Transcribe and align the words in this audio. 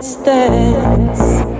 distance. 0.00 1.53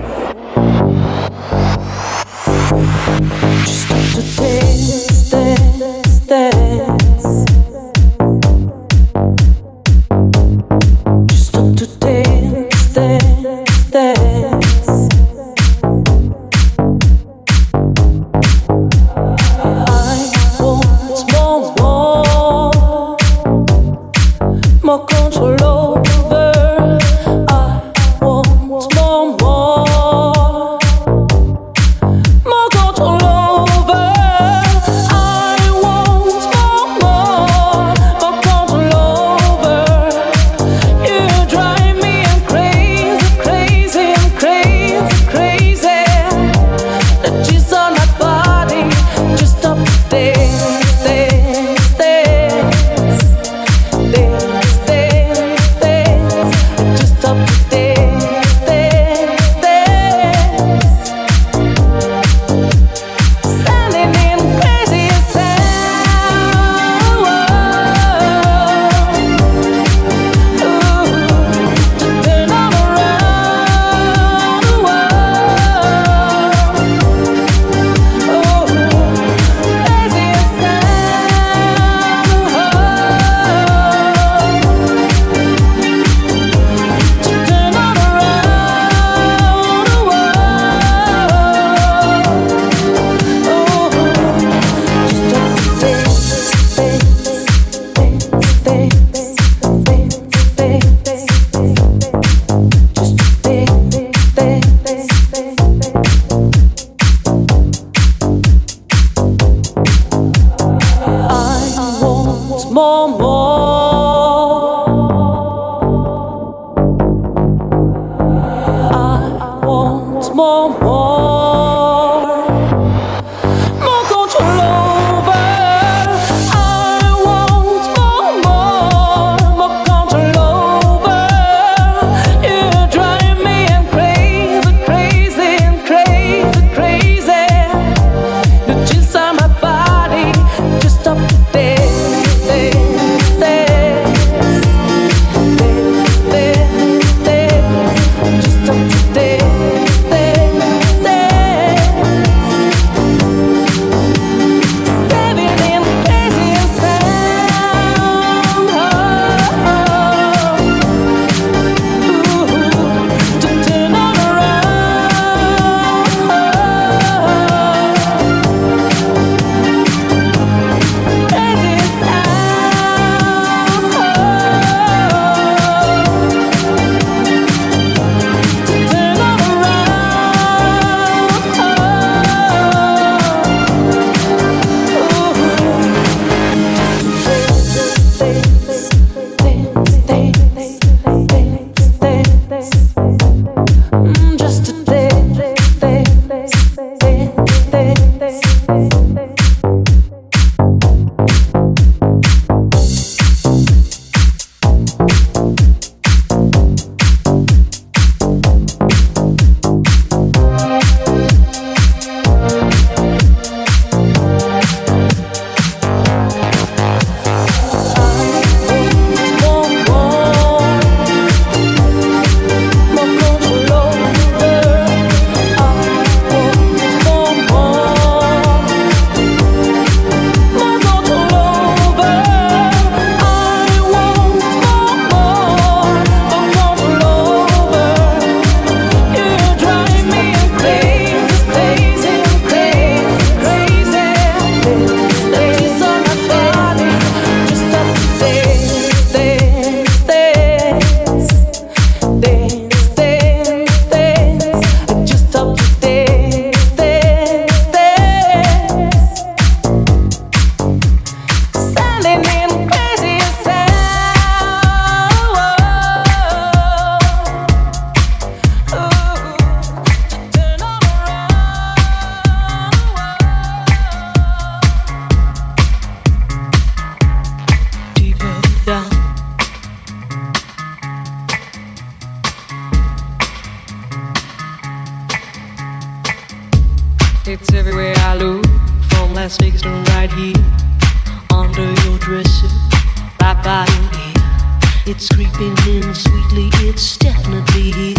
in 295.75 295.93
sweetly, 295.93 296.49
it's 296.67 296.97
definitely 296.97 297.71
here. 297.71 297.95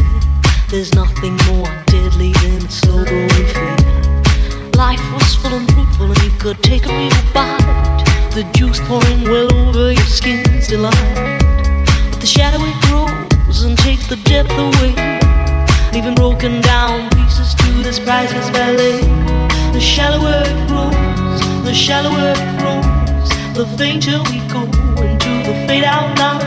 There's 0.71 0.95
nothing 0.95 1.37
more 1.49 1.69
deadly 1.87 2.33
than 2.43 2.65
a 2.65 2.71
slow 2.71 3.05
growing 3.05 3.49
fear. 3.55 3.77
Life 4.77 5.05
was 5.13 5.35
full 5.37 5.55
and 5.55 5.71
fruitful, 5.73 6.07
and 6.07 6.23
you 6.23 6.31
could 6.39 6.63
take 6.63 6.87
a 6.87 6.89
real 6.89 7.21
bite. 7.35 8.05
The 8.35 8.45
juice 8.55 8.81
pouring 8.89 9.25
well 9.25 9.53
over 9.55 9.93
your 9.93 10.11
skin's 10.19 10.69
delight. 10.69 11.41
But 12.11 12.21
the 12.21 12.27
shadow 12.27 12.61
it 12.61 12.79
grows 12.87 13.63
and 13.63 13.77
takes 13.79 14.07
the 14.07 14.17
depth 14.25 14.53
away, 14.53 14.93
leaving 15.93 16.15
broken 16.15 16.61
down 16.63 17.11
pieces 17.11 17.55
to 17.55 17.83
this 17.83 17.99
priceless 17.99 18.49
ballet. 18.51 19.01
The 19.73 19.81
shallower 19.81 20.43
it 20.47 20.69
grows, 20.69 21.41
the 21.65 21.75
shallower 21.75 22.33
it 22.37 22.53
grows, 22.61 23.29
the 23.55 23.67
fainter 23.77 24.19
we 24.31 24.39
go 24.49 24.63
into 25.03 25.33
the 25.49 25.55
fade 25.67 25.85
out 25.85 26.19
line. 26.19 26.46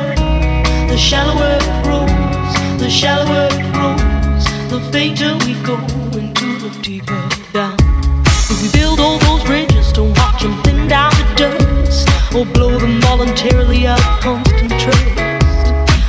The 0.90 0.98
shallower 0.98 1.58
it 1.62 1.84
grows, 1.84 2.80
the 2.80 2.90
shallower 2.90 3.48
it 3.52 3.74
grows, 3.74 4.46
the 4.70 4.80
fainter 4.92 5.34
we 5.46 5.54
go 5.64 5.76
into 6.18 6.58
the 6.60 6.78
deeper 6.82 7.30
down. 7.54 7.78
If 8.26 8.62
we 8.62 8.70
build 8.72 9.00
all 9.00 9.18
those 9.20 9.44
bridges 9.46 9.92
to 9.94 10.04
watch 10.04 10.42
them 10.42 10.62
thin 10.64 10.88
down 10.88 11.12
to 11.12 11.36
dust, 11.36 12.10
or 12.36 12.46
blow 12.46 12.78
them 12.78 13.00
voluntarily 13.02 13.88
out 13.88 14.00
of 14.00 14.20
constant 14.20 14.72
trust, 14.82 15.16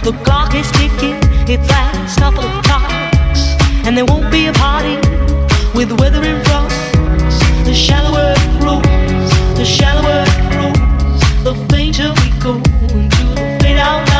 the 0.02 0.12
clock 0.25 0.54
is 0.54 0.70
ticking, 0.72 1.20
its 1.49 1.68
last 1.68 2.18
couple 2.18 2.44
of 2.44 2.64
clocks, 2.64 3.54
and 3.87 3.96
there 3.96 4.06
won't 4.06 4.30
be 4.32 4.46
a 4.46 4.52
party 4.54 4.96
with 5.75 5.92
weather 6.00 6.25
in 6.25 6.42
front. 6.44 6.70
The 7.64 7.75
shallower 7.75 8.34
it 8.37 8.60
grows, 8.60 9.30
the 9.56 9.64
shallower 9.64 10.25
it 10.26 10.40
grows, 10.52 11.20
the 11.44 11.54
fainter 11.70 12.12
we 12.20 12.28
go 12.40 12.54
into 12.96 13.25
the 13.34 13.58
fade 13.60 13.78
out. 13.78 14.19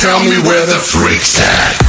Tell 0.00 0.20
me 0.20 0.38
where 0.48 0.66
the 0.66 0.78
freaks 0.78 1.38
at. 1.40 1.79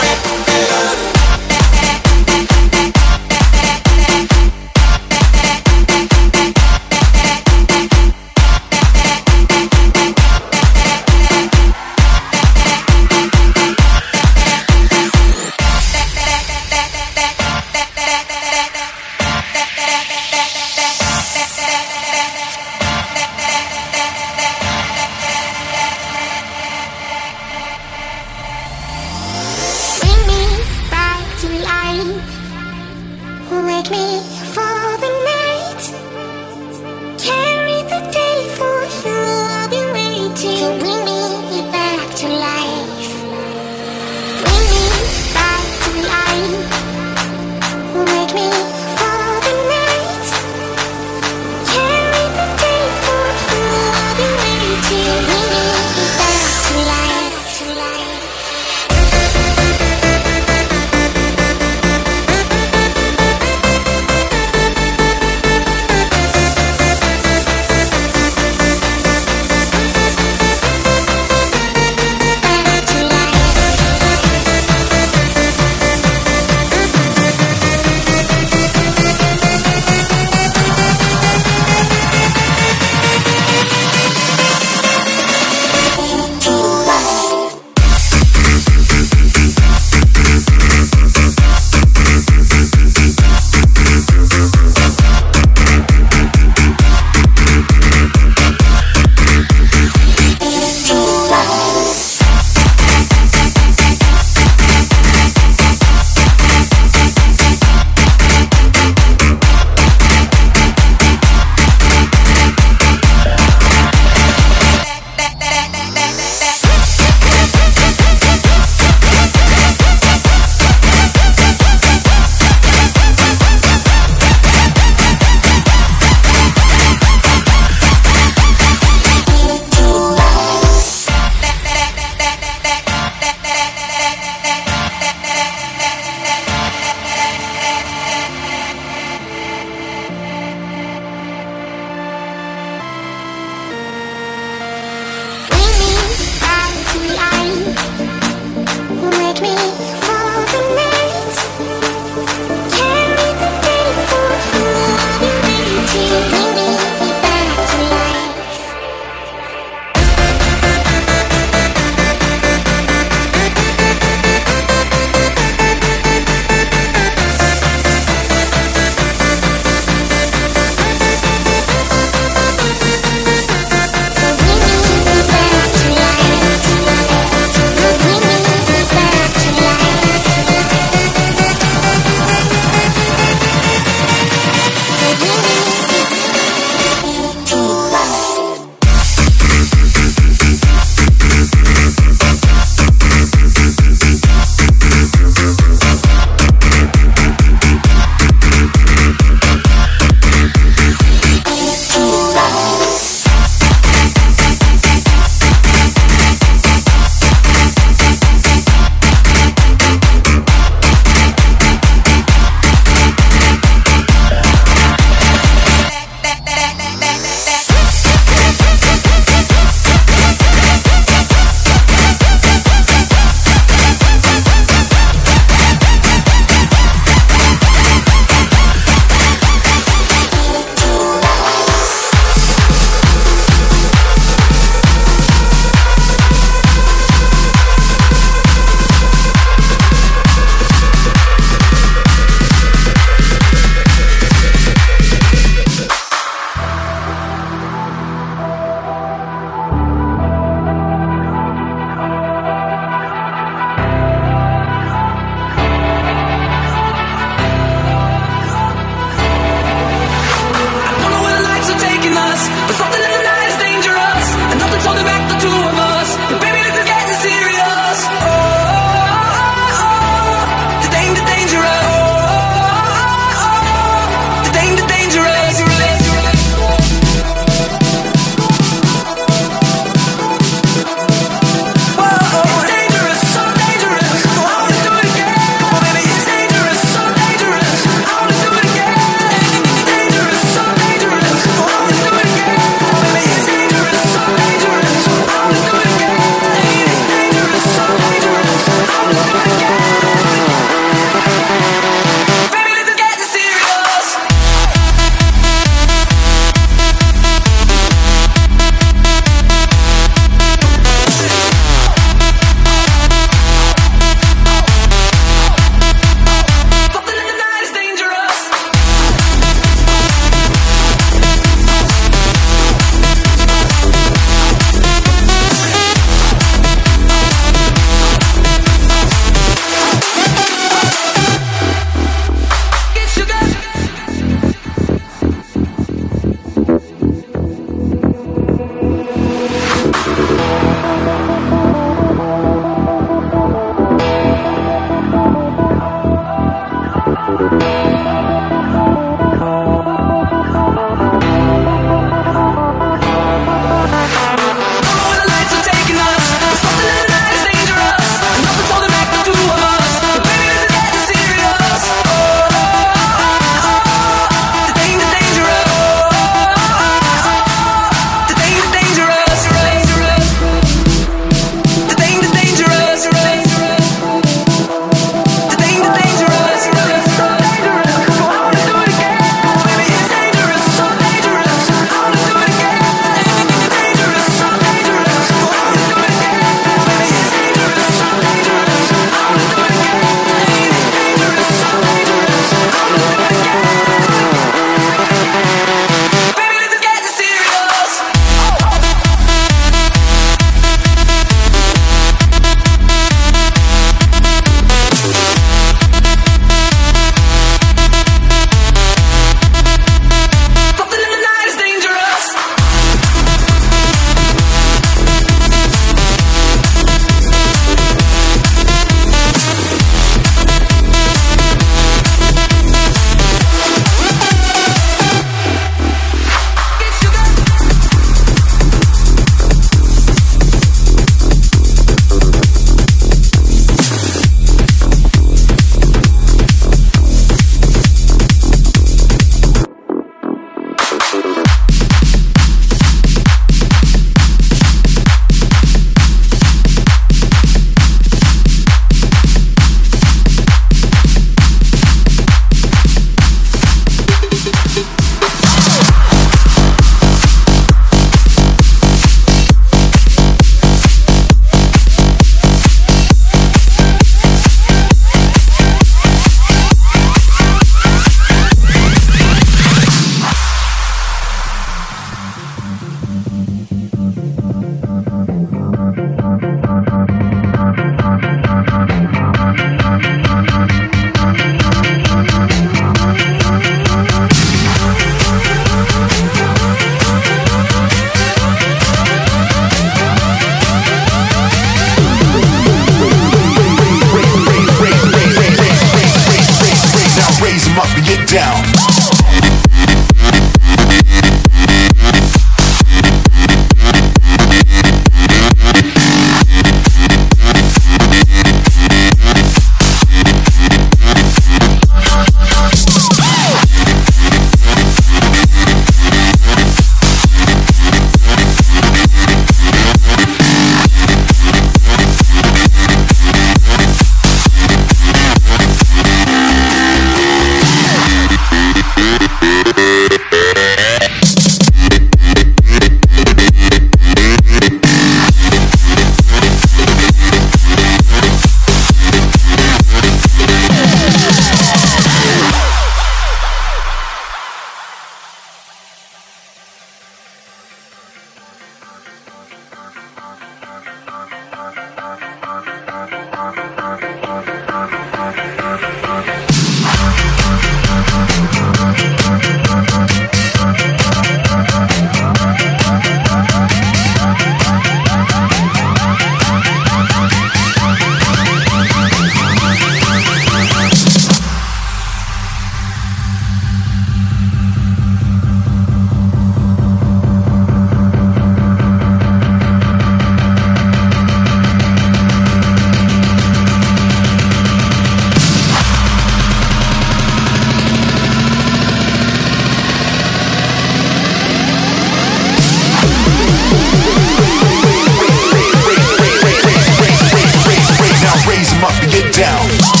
get 599.11 599.33
down. 599.35 600.00